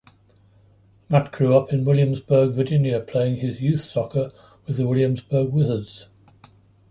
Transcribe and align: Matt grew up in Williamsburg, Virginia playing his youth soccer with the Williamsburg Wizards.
Matt 1.09 1.31
grew 1.31 1.55
up 1.55 1.71
in 1.71 1.85
Williamsburg, 1.85 2.53
Virginia 2.55 3.01
playing 3.01 3.35
his 3.37 3.61
youth 3.61 3.81
soccer 3.81 4.29
with 4.65 4.77
the 4.77 4.87
Williamsburg 4.87 5.49
Wizards. 5.53 6.07